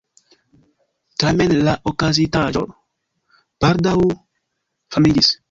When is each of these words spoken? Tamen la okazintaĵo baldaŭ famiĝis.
Tamen 1.23 1.53
la 1.67 1.75
okazintaĵo 1.91 2.65
baldaŭ 3.67 3.95
famiĝis. 4.97 5.33